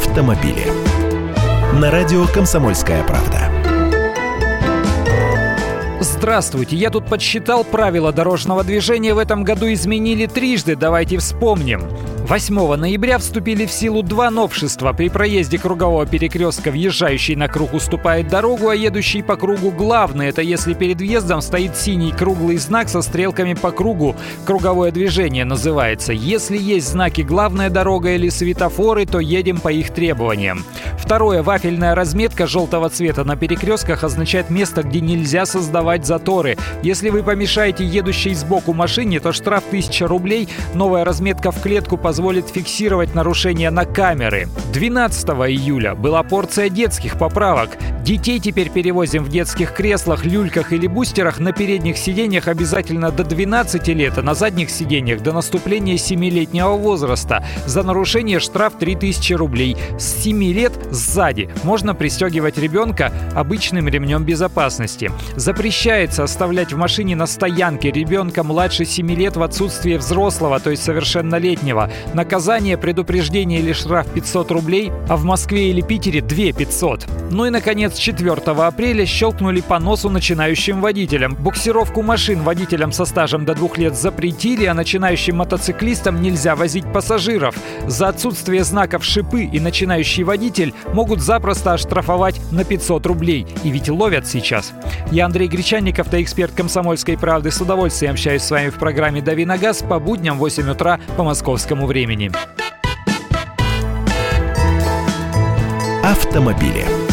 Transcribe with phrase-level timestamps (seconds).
[0.00, 0.64] автомобили.
[1.78, 3.50] На радио «Комсомольская правда».
[6.00, 11.82] Здравствуйте, я тут подсчитал правила дорожного движения в этом году изменили трижды, давайте вспомним.
[12.30, 14.92] 8 ноября вступили в силу два новшества.
[14.92, 20.28] При проезде кругового перекрестка въезжающий на круг уступает дорогу, а едущий по кругу главный.
[20.28, 24.14] Это если перед въездом стоит синий круглый знак со стрелками по кругу.
[24.46, 26.12] Круговое движение называется.
[26.12, 30.64] Если есть знаки «главная дорога» или светофоры, то едем по их требованиям.
[31.10, 31.42] Второе.
[31.42, 36.56] Вафельная разметка желтого цвета на перекрестках означает место, где нельзя создавать заторы.
[36.84, 40.48] Если вы помешаете едущей сбоку машине, то штраф 1000 рублей.
[40.72, 44.46] Новая разметка в клетку позволит фиксировать нарушения на камеры.
[44.72, 47.70] 12 июля была порция детских поправок.
[48.04, 53.88] Детей теперь перевозим в детских креслах, люльках или бустерах на передних сиденьях обязательно до 12
[53.88, 57.44] лет, а на задних сиденьях до наступления 7-летнего возраста.
[57.66, 59.76] За нарушение штраф 3000 рублей.
[59.98, 65.10] С 7 лет сзади можно пристегивать ребенка обычным ремнем безопасности.
[65.36, 70.82] Запрещается оставлять в машине на стоянке ребенка младше 7 лет в отсутствие взрослого, то есть
[70.82, 71.90] совершеннолетнего.
[72.14, 77.06] Наказание, предупреждение или штраф 500 рублей, а в Москве или Питере 2 500.
[77.30, 81.34] Ну и, наконец, 4 апреля щелкнули по носу начинающим водителям.
[81.34, 87.54] Буксировку машин водителям со стажем до двух лет запретили, а начинающим мотоциклистам нельзя возить пассажиров.
[87.86, 93.46] За отсутствие знаков шипы и начинающий водитель могут запросто оштрафовать на 500 рублей.
[93.64, 94.72] И ведь ловят сейчас.
[95.10, 97.50] Я Андрей Гречанников, эксперт «Комсомольской правды».
[97.50, 101.00] С удовольствием общаюсь с вами в программе «Дави на газ» по будням в 8 утра
[101.16, 102.30] по московскому времени.
[106.02, 107.09] Автомобили.